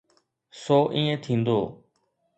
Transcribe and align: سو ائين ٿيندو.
سو 0.61 0.77
ائين 0.93 1.15
ٿيندو. 1.23 1.59